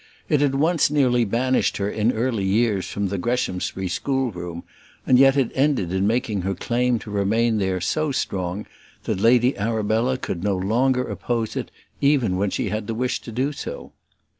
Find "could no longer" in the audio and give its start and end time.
10.17-11.03